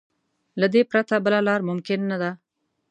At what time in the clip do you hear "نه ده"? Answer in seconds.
2.11-2.31